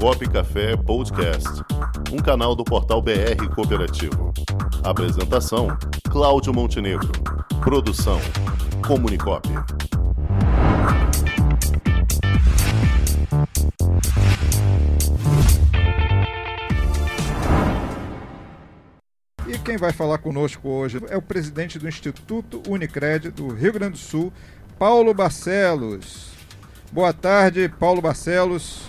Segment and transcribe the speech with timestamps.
[0.00, 1.48] Comunicop Café Podcast,
[2.12, 4.32] um canal do portal BR Cooperativo.
[4.82, 5.68] Apresentação:
[6.10, 7.10] Cláudio Montenegro.
[7.62, 8.20] Produção:
[8.86, 9.48] Comunicop.
[19.46, 23.92] E quem vai falar conosco hoje é o presidente do Instituto Unicred do Rio Grande
[23.92, 24.32] do Sul,
[24.78, 26.32] Paulo Barcelos.
[26.92, 28.83] Boa tarde, Paulo Barcelos.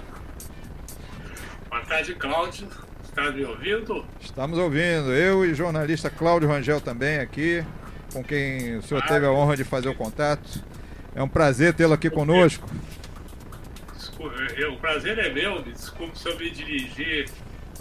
[2.16, 2.68] Cláudio.
[3.04, 4.06] Está me ouvindo?
[4.20, 5.14] Estamos ouvindo.
[5.14, 7.64] Eu e o jornalista Cláudio Rangel também aqui,
[8.12, 10.62] com quem o senhor ah, teve a honra de fazer o contato.
[11.16, 12.70] É um prazer tê-lo aqui conosco.
[14.20, 15.62] o prazer é meu.
[15.62, 17.30] Desculpe se eu me dirigir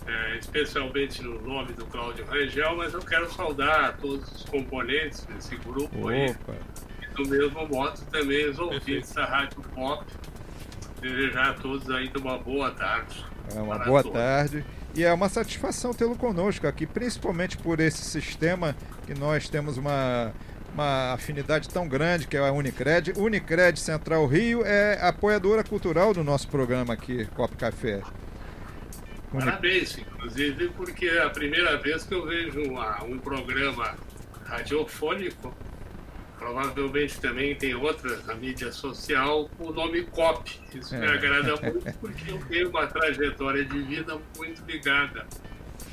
[0.07, 5.57] é, especialmente no nome do Cláudio Rangel, mas eu quero saudar todos os componentes desse
[5.57, 6.13] grupo Opa.
[6.13, 6.37] aí.
[7.03, 10.05] E do mesmo modo também os ouvintes da Rádio Pop.
[11.05, 13.23] Desejar a todos ainda uma boa tarde.
[13.55, 14.19] É uma boa todos.
[14.19, 14.65] tarde.
[14.95, 18.75] E é uma satisfação tê-lo conosco aqui, principalmente por esse sistema
[19.07, 20.33] que nós temos uma,
[20.73, 23.13] uma afinidade tão grande, que é a Unicred.
[23.19, 28.01] Unicred Central Rio é apoiadora cultural do nosso programa aqui, Copo Café.
[29.31, 33.95] Parabéns, inclusive, porque é a primeira vez que eu vejo uma, um programa
[34.47, 35.53] radiofônico,
[36.45, 40.61] provavelmente também tem outra na mídia social, com o nome COP.
[40.75, 40.99] Isso é.
[40.99, 45.27] me agrada muito porque eu tenho uma trajetória de vida muito ligada.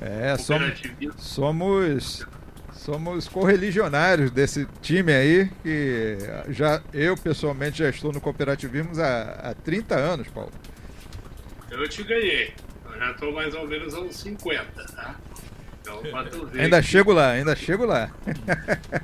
[0.01, 0.81] É, somos,
[1.17, 2.27] somos,
[2.73, 6.17] somos correligionários desse time aí, que
[6.49, 10.51] já eu pessoalmente já estou no cooperativismo há, há 30 anos, Paulo.
[11.69, 12.53] Eu te ganhei
[13.01, 14.63] já estou mais ou menos a uns 50,
[14.95, 15.15] tá?
[15.81, 16.01] Então,
[16.55, 18.11] ainda chego lá, ainda chego lá.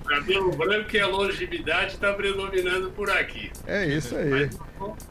[0.08, 3.52] cabelo branco e a longevidade está predominando por aqui.
[3.66, 4.50] É isso aí.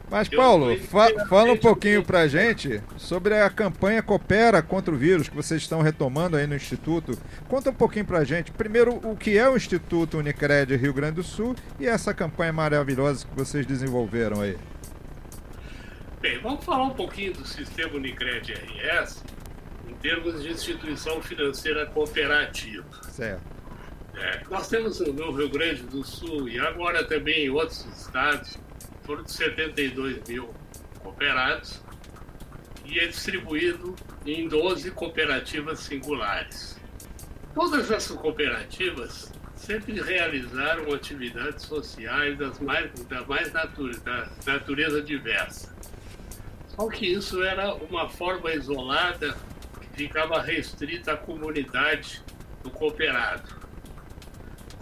[0.09, 4.97] Mas, Paulo, fa fala um pouquinho para a gente sobre a campanha Coopera contra o
[4.97, 7.17] vírus que vocês estão retomando aí no Instituto.
[7.49, 11.15] Conta um pouquinho para a gente, primeiro, o que é o Instituto Unicred Rio Grande
[11.15, 14.57] do Sul e essa campanha maravilhosa que vocês desenvolveram aí.
[16.21, 19.23] Bem, vamos falar um pouquinho do sistema Unicred RS
[20.01, 22.85] termos de instituição financeira cooperativa.
[23.03, 23.41] Certo.
[24.15, 28.57] É, nós temos no Rio Grande do Sul e agora também em outros estados,
[29.03, 30.53] foram de 72 mil
[30.99, 31.81] cooperados
[32.83, 36.79] e é distribuído em 12 cooperativas singulares.
[37.53, 45.75] Todas essas cooperativas sempre realizaram atividades sociais das mais, da mais natura, da natureza diversa.
[46.67, 49.35] Só que isso era uma forma isolada
[49.97, 52.21] ficava restrita à comunidade
[52.61, 53.65] do cooperado.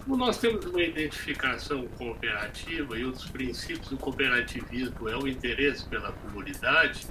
[0.04, 5.84] Como nós temos uma identificação cooperativa e um dos princípios do cooperativismo é o interesse
[5.86, 7.06] pela comunidade,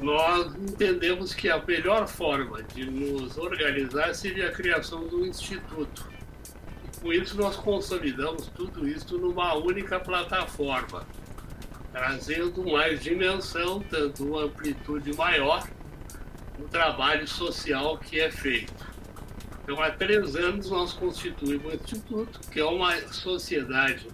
[0.00, 6.08] nós entendemos que a melhor forma de nos organizar seria a criação de um instituto.
[6.84, 11.06] E com isso nós consolidamos tudo isso numa única plataforma
[11.92, 15.66] trazendo mais dimensão, tanto uma amplitude maior
[16.58, 18.86] no trabalho social que é feito.
[19.62, 24.08] Então, há três anos nós constituímos o Instituto, que é uma sociedade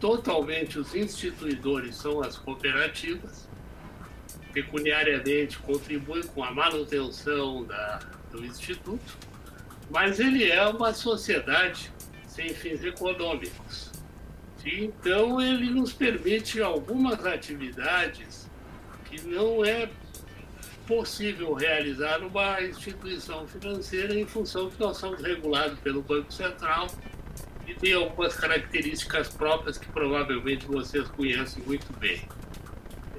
[0.00, 3.46] totalmente, os instituidores são as cooperativas,
[4.52, 8.00] pecuniariamente contribuem com a manutenção da,
[8.32, 9.18] do Instituto,
[9.90, 11.92] mas ele é uma sociedade
[12.26, 13.90] sem fins econômicos.
[14.64, 18.48] Então, ele nos permite algumas atividades
[19.04, 19.90] que não é
[20.90, 26.88] possível realizar numa instituição financeira em função que nós somos regulados pelo Banco Central
[27.64, 32.20] e tem algumas características próprias que provavelmente vocês conhecem muito bem.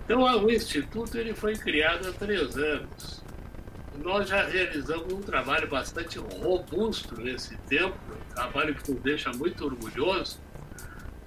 [0.04, 3.24] Então, o Instituto ele foi criado há três anos.
[4.03, 9.64] Nós já realizamos um trabalho bastante robusto nesse tempo, um trabalho que nos deixa muito
[9.64, 10.38] orgulhosos,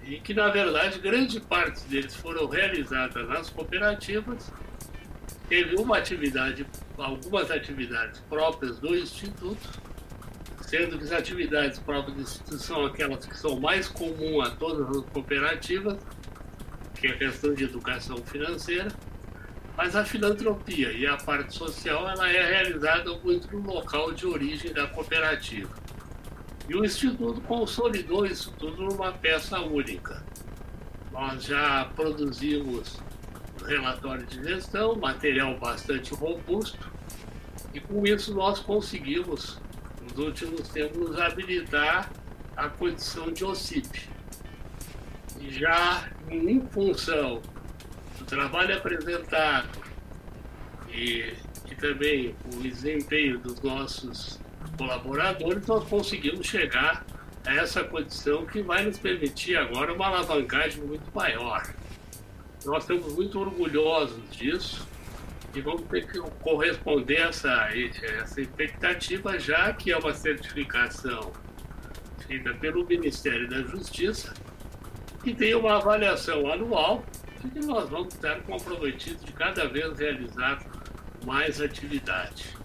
[0.03, 4.53] e que, na verdade, grande parte deles foram realizadas nas cooperativas.
[5.49, 9.69] Teve uma atividade, algumas atividades próprias do Instituto,
[10.63, 14.89] sendo que as atividades próprias do Instituto são aquelas que são mais comuns a todas
[14.97, 15.99] as cooperativas,
[16.95, 18.91] que é a questão de educação financeira,
[19.77, 24.73] mas a filantropia e a parte social ela é realizada muito no local de origem
[24.73, 25.75] da cooperativa.
[26.69, 30.25] E o Instituto consolidou isso tudo numa peça única.
[31.13, 32.99] Nós já produzimos
[33.67, 36.91] relatório de gestão, material bastante robusto,
[37.73, 39.61] e com isso nós conseguimos,
[40.03, 42.11] nos últimos tempos, habilitar
[42.57, 44.09] a condição de OCIP.
[45.41, 47.43] E já em função
[48.19, 49.83] do trabalho apresentado
[50.89, 51.35] e,
[51.71, 54.41] e também o desempenho dos nossos
[54.79, 57.05] colaboradores, nós conseguimos chegar
[57.47, 61.63] a essa condição que vai nos permitir agora uma alavancagem muito maior.
[62.65, 64.87] Nós estamos muito orgulhosos disso
[65.55, 67.69] e vamos ter que corresponder a essa,
[68.23, 71.33] essa expectativa, já que é uma certificação
[72.27, 74.33] feita pelo Ministério da Justiça,
[75.23, 77.05] que tem uma avaliação anual
[77.45, 80.65] e que nós vamos estar comprometidos de cada vez realizar
[81.25, 82.57] mais atividade.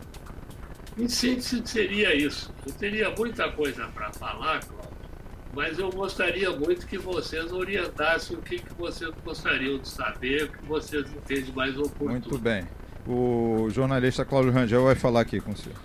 [0.98, 2.54] Em síntese, seria isso.
[2.66, 4.89] Eu teria muita coisa para falar, Cláudio,
[5.60, 10.52] mas eu gostaria muito que vocês orientassem o que, que vocês gostariam de saber, o
[10.54, 12.12] que vocês entendem mais oportuno.
[12.12, 12.64] Muito bem.
[13.06, 15.78] O jornalista Cláudio Rangel vai falar aqui com o senhor.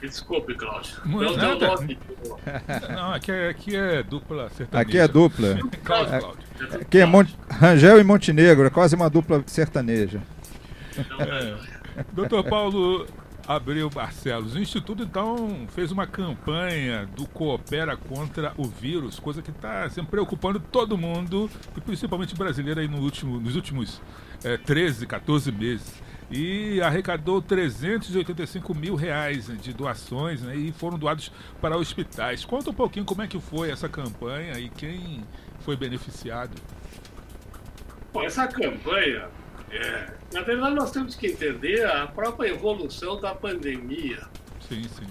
[0.00, 1.00] Desculpe, Cláudio.
[1.04, 1.74] Muito não, nada.
[2.94, 4.88] não, aqui é, aqui é dupla sertaneja.
[4.88, 5.58] Aqui é dupla.
[5.82, 6.44] Cláudio, é, Cláudio.
[6.80, 10.22] Aqui é Mon Rangel e Montenegro, é quase uma dupla sertaneja.
[10.96, 12.04] É.
[12.12, 13.04] Doutor Paulo
[13.48, 19.50] Abreu Barcelos, o Instituto então fez uma campanha do Coopera contra o vírus, coisa que
[19.50, 24.02] está sempre preocupando todo mundo, e principalmente brasileiro aí no último, nos últimos
[24.44, 26.02] é, 13, 14 meses.
[26.30, 32.44] E arrecadou 385 mil reais de doações né, e foram doados para hospitais.
[32.44, 35.24] Conta um pouquinho como é que foi essa campanha e quem
[35.60, 36.54] foi beneficiado.
[38.12, 39.30] Bom, essa campanha
[39.70, 44.26] é, na verdade, nós temos que entender a própria evolução da pandemia.
[44.68, 45.06] Sim, sim.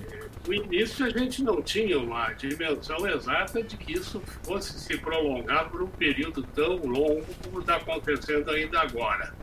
[0.48, 5.70] No início, a gente não tinha uma dimensão exata de que isso fosse se prolongar
[5.70, 9.34] por um período tão longo como está acontecendo ainda agora.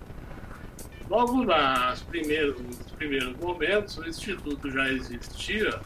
[1.10, 5.78] Logo nas primeiros, nos primeiros momentos, o Instituto já existia,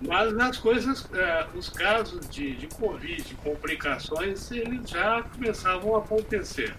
[0.00, 6.74] mas as coisas, eh, os casos de, de Covid, complicações, eles já começavam a acontecer.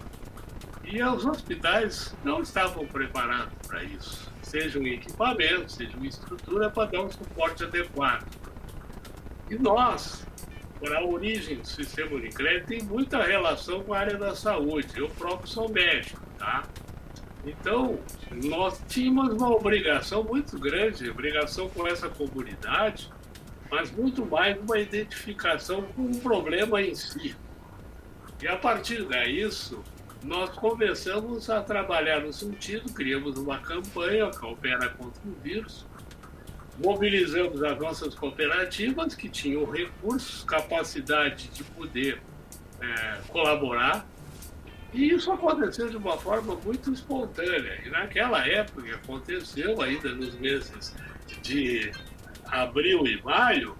[0.92, 6.90] E os hospitais não estavam preparados para isso, seja um equipamento, seja uma estrutura para
[6.90, 8.26] dar um suporte adequado.
[9.48, 10.26] E nós,
[10.84, 14.88] a origem do sistema Unicred, tem muita relação com a área da saúde.
[14.96, 16.64] Eu próprio sou médico, tá?
[17.44, 18.00] Então,
[18.44, 23.08] nós tínhamos uma obrigação muito grande, obrigação com essa comunidade,
[23.70, 27.36] mas muito mais uma identificação com o problema em si.
[28.42, 29.84] E a partir disso,
[30.22, 35.86] nós começamos a trabalhar no sentido, criamos uma campanha que opera contra o vírus,
[36.78, 42.20] mobilizamos as nossas cooperativas que tinham recursos, capacidade de poder
[42.80, 44.06] é, colaborar,
[44.92, 47.80] e isso aconteceu de uma forma muito espontânea.
[47.84, 50.94] E naquela época aconteceu, ainda nos meses
[51.42, 51.92] de
[52.46, 53.76] abril e maio,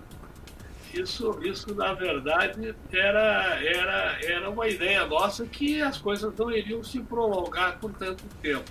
[0.94, 6.82] isso, isso na verdade era, era, era uma ideia nossa que as coisas não iriam
[6.82, 8.70] se prolongar por tanto tempo.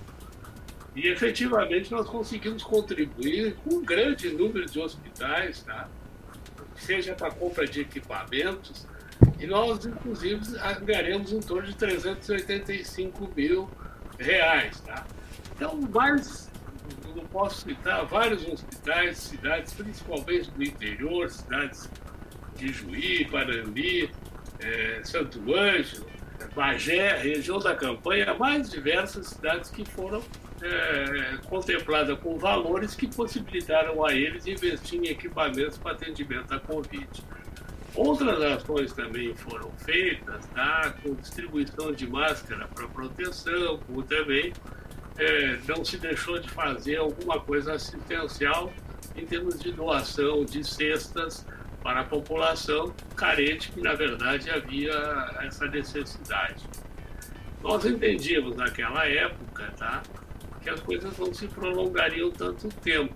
[0.96, 5.88] E efetivamente nós conseguimos contribuir com um grande número de hospitais, tá?
[6.76, 8.88] seja para compra de equipamentos,
[9.38, 10.42] e nós inclusive
[10.84, 13.70] ganharemos em torno de 385 mil
[14.18, 14.80] reais.
[14.82, 15.06] Tá?
[15.56, 16.50] Então, mais,
[17.16, 21.90] não posso citar vários hospitais, cidades, principalmente do interior, cidades
[22.60, 24.12] de Juí, Parambi,
[24.60, 26.06] é, Santo Ângelo,
[26.54, 30.22] Bagé, região da campanha, mais diversas cidades que foram
[30.62, 37.08] é, contempladas com valores que possibilitaram a eles investir em equipamentos para atendimento à Covid.
[37.96, 44.54] Outras ações também foram feitas, tá, com distribuição de máscara para proteção, como também
[45.18, 48.72] é, não se deixou de fazer alguma coisa assistencial
[49.16, 51.46] em termos de doação de cestas
[51.82, 54.94] para a população carente que, na verdade, havia
[55.42, 56.66] essa necessidade.
[57.62, 60.02] Nós entendíamos naquela época tá,
[60.62, 63.16] que as coisas não se prolongariam tanto tempo,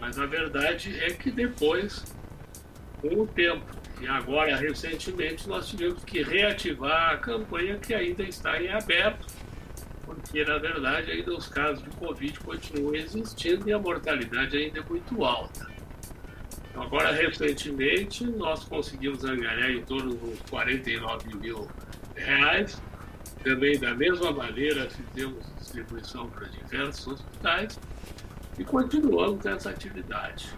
[0.00, 2.04] mas a verdade é que depois,
[3.00, 3.66] com o tempo,
[4.00, 9.26] e agora recentemente, nós tivemos que reativar a campanha que ainda está em aberto,
[10.04, 14.82] porque na verdade ainda os casos de Covid continuam existindo e a mortalidade ainda é
[14.82, 15.77] muito alta.
[16.80, 21.68] Agora, recentemente, nós conseguimos angariar em torno dos 49 mil
[22.14, 22.80] reais.
[23.42, 27.78] Também, da mesma maneira, fizemos distribuição para diversos hospitais
[28.58, 30.52] e continuamos essa atividade.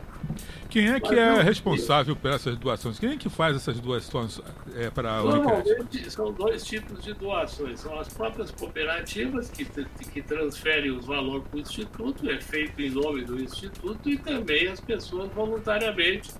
[0.69, 2.99] Quem é que é responsável por essas doações?
[2.99, 4.41] Quem é que faz essas doações
[4.77, 7.81] é, para a Normalmente são dois tipos de doações.
[7.81, 12.91] São as próprias cooperativas que, que transferem os valores para o Instituto, é feito em
[12.91, 16.31] nome do Instituto, e também as pessoas voluntariamente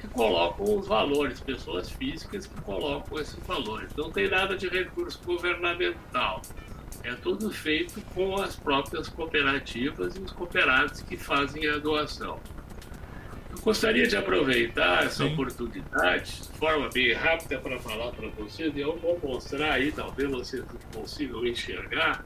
[0.00, 3.94] que colocam os valores, pessoas físicas que colocam esses valores.
[3.96, 6.42] Não tem nada de recurso governamental.
[7.04, 12.40] é tudo feito com as próprias cooperativas e os cooperados que fazem a doação.
[13.62, 15.32] Gostaria de aproveitar essa Sim.
[15.34, 20.28] oportunidade de forma bem rápida para falar para vocês, e eu vou mostrar aí, talvez
[20.28, 22.24] vocês consigam enxergar.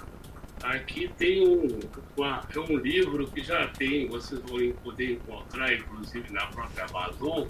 [0.62, 1.78] Aqui tem um,
[2.18, 7.46] é um livro que já tem, vocês vão poder encontrar, inclusive na própria Amazon,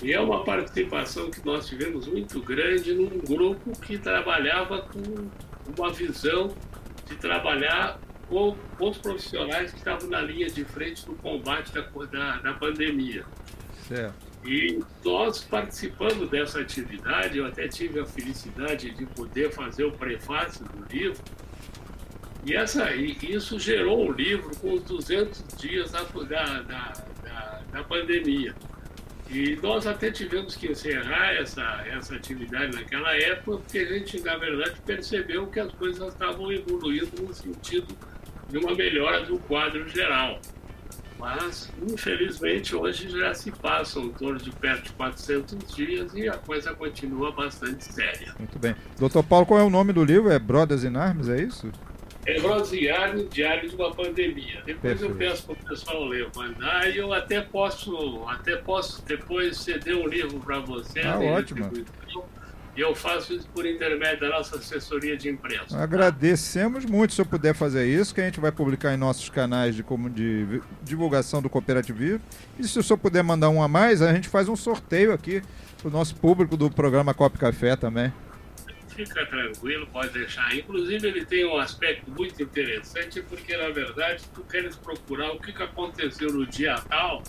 [0.00, 5.28] e é uma participação que nós tivemos muito grande num grupo que trabalhava com
[5.76, 6.54] uma visão
[7.08, 7.98] de trabalhar
[8.32, 13.26] com os profissionais que estavam na linha de frente do combate da, da, da pandemia.
[13.86, 14.14] Certo.
[14.42, 20.64] E nós participando dessa atividade, eu até tive a felicidade de poder fazer o prefácio
[20.64, 21.22] do livro,
[22.44, 27.84] e, essa, e isso gerou um livro com os 200 dias da, da, da, da
[27.84, 28.54] pandemia.
[29.30, 34.36] E nós até tivemos que encerrar essa, essa atividade naquela época, porque a gente, na
[34.36, 37.94] verdade, percebeu que as coisas estavam evoluindo no sentido
[38.52, 40.38] de uma melhora do quadro geral.
[41.18, 46.36] Mas, infelizmente, hoje já se passam em torno de perto de 400 dias e a
[46.36, 48.34] coisa continua bastante séria.
[48.38, 48.74] Muito bem.
[48.98, 50.30] Doutor Paulo, qual é o nome do livro?
[50.30, 51.70] É Brothers in Arms, é isso?
[52.24, 54.62] é Rosiane, Diário de uma Pandemia.
[54.64, 55.12] Depois Perfeito.
[55.12, 59.96] eu peço para o pessoal ler, mandar e eu até posso, até posso depois ceder
[59.96, 61.00] um livro para você.
[61.00, 61.70] Ah, ótimo.
[62.74, 65.78] E eu faço isso por intermédio da nossa assessoria de imprensa.
[65.78, 69.74] Agradecemos muito se eu puder fazer isso, que a gente vai publicar em nossos canais
[69.74, 72.22] de, como de divulgação do cooperativismo.
[72.58, 75.42] E se o senhor puder mandar um a mais, a gente faz um sorteio aqui
[75.78, 78.12] para o nosso público do programa Cop Café também
[78.92, 80.54] fica tranquilo, pode deixar.
[80.54, 85.50] Inclusive, ele tem um aspecto muito interessante, porque na verdade tu queres procurar o que
[85.62, 87.22] aconteceu no dia tal,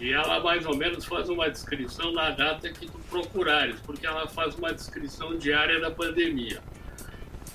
[0.00, 4.26] e ela mais ou menos faz uma descrição na data que tu procurares, porque ela
[4.26, 6.60] faz uma descrição diária da pandemia.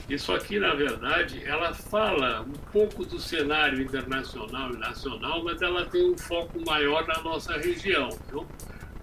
[0.10, 5.86] Isso aqui, na verdade, ela fala um pouco do cenário internacional e nacional, mas ela
[5.86, 8.10] tem um foco maior na nossa região.
[8.28, 8.48] Viu?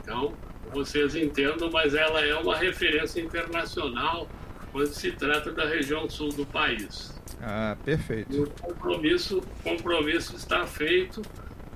[0.03, 0.35] Então,
[0.73, 4.29] vocês entendam, mas ela é uma referência internacional
[4.73, 7.15] quando se trata da região sul do país.
[7.41, 8.35] Ah, perfeito.
[8.35, 11.23] E o compromisso, compromisso está feito.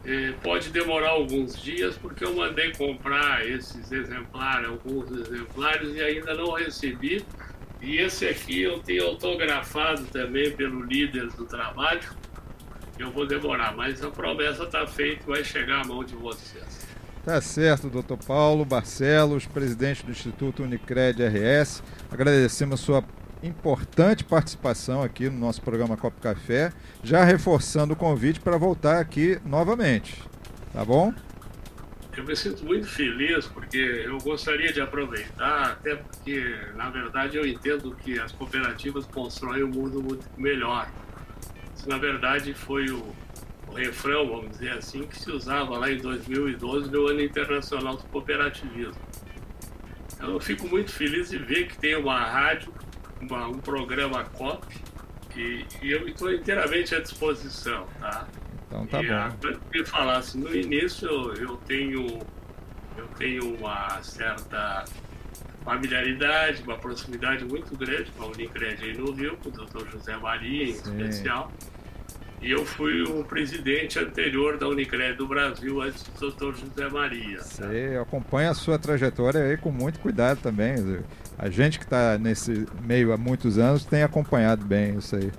[0.04, 6.34] É, pode demorar alguns dias, porque eu mandei comprar esses exemplares, alguns exemplares, e ainda
[6.34, 7.24] não recebi.
[7.82, 12.08] E esse aqui eu tenho autografado também pelo líder do trabalho.
[12.98, 16.86] Eu vou demorar, mas a promessa está feita, vai chegar à mão de vocês.
[17.24, 21.82] Tá certo, doutor Paulo Barcelos, presidente do Instituto Unicred RS.
[22.10, 23.04] Agradecemos sua
[23.42, 29.40] importante participação aqui no nosso programa Copo Café, já reforçando o convite para voltar aqui
[29.44, 30.22] novamente.
[30.72, 31.12] Tá bom?
[32.16, 37.46] Eu me sinto muito feliz porque eu gostaria de aproveitar, até porque, na verdade, eu
[37.46, 40.90] entendo que as cooperativas constroem um mundo muito melhor.
[41.76, 43.14] Isso, na verdade, foi o,
[43.68, 48.02] o refrão, vamos dizer assim, que se usava lá em 2012 no Ano Internacional do
[48.04, 49.00] Cooperativismo.
[50.14, 52.72] Então, eu fico muito feliz de ver que tem uma rádio,
[53.20, 54.66] uma, um programa COP,
[55.36, 58.26] e, e eu estou inteiramente à disposição, tá?
[58.66, 59.36] Então tá e, bom.
[59.40, 62.20] Quando me falasse no início, eu, eu tenho
[62.96, 64.84] eu tenho uma certa
[65.64, 69.88] familiaridade, uma proximidade muito grande com a Unicred aí no Rio, com o Dr.
[69.90, 70.90] José Maria em Sim.
[70.90, 71.52] especial.
[72.42, 76.54] E eu fui o presidente anterior da Unicred do Brasil, antes do Dr.
[76.56, 77.42] José Maria.
[77.42, 81.02] Você acompanha a sua trajetória aí com muito cuidado também.
[81.38, 85.30] A gente que está nesse meio há muitos anos tem acompanhado bem isso aí.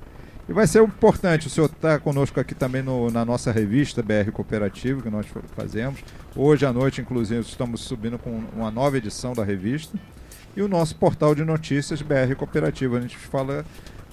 [0.48, 4.31] E vai ser importante, o senhor está conosco aqui também no, na nossa revista BR
[4.31, 6.00] Cooperativo, que nós fazemos.
[6.36, 9.98] Hoje à noite, inclusive, estamos subindo com uma nova edição da revista.
[10.55, 12.96] E o nosso portal de notícias BR Cooperativo.
[12.96, 13.65] A gente fala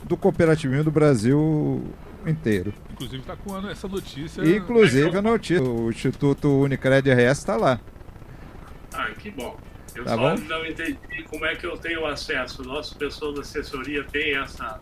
[0.04, 1.82] do cooperativismo do Brasil
[2.28, 2.74] inteiro.
[2.92, 4.42] Inclusive está com essa notícia.
[4.42, 5.62] Inclusive a notícia.
[5.62, 7.80] O Instituto Unicred RS está lá.
[8.92, 9.56] Ah, que bom.
[9.94, 10.34] Eu tá só bom?
[10.44, 12.62] não entendi como é que eu tenho acesso.
[12.62, 14.78] Nossa pessoa da assessoria tem essa.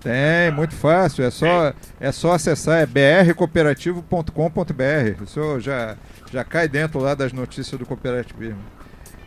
[0.00, 1.24] Tem, ah, muito fácil.
[1.24, 5.22] É só, é só acessar é brcooperativo.com.br.
[5.22, 5.96] O senhor já,
[6.32, 8.62] já cai dentro lá das notícias do cooperativismo.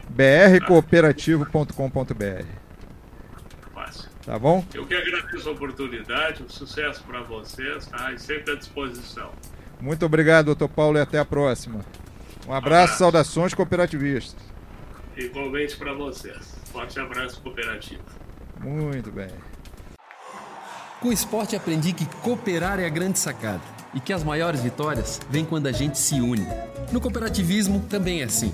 [0.09, 2.62] brcooperativo.com.br.
[4.25, 4.63] Tá bom?
[4.73, 8.11] Eu que agradeço a oportunidade, um sucesso para vocês, tá?
[8.13, 9.31] E sempre à disposição.
[9.81, 11.81] Muito obrigado, doutor Paulo, e até a próxima.
[12.47, 12.97] Um abraço, abraço.
[12.97, 14.41] saudações cooperativistas.
[15.17, 16.55] Igualmente para vocês.
[16.71, 18.01] Forte abraço cooperativo.
[18.59, 19.29] Muito bem.
[21.01, 23.61] Com o esporte aprendi que cooperar é a grande sacada
[23.93, 26.47] e que as maiores vitórias vêm quando a gente se une.
[26.91, 28.53] No cooperativismo também é assim.